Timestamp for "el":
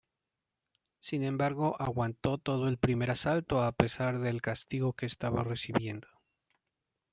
2.67-2.79